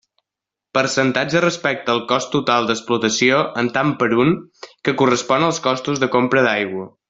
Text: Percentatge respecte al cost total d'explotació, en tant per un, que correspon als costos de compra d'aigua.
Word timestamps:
Percentatge 0.77 1.41
respecte 1.45 1.93
al 1.93 2.01
cost 2.13 2.31
total 2.37 2.69
d'explotació, 2.71 3.43
en 3.63 3.69
tant 3.77 3.93
per 4.01 4.09
un, 4.25 4.35
que 4.87 4.97
correspon 5.03 5.47
als 5.51 5.63
costos 5.71 6.03
de 6.07 6.11
compra 6.19 6.49
d'aigua. 6.51 6.91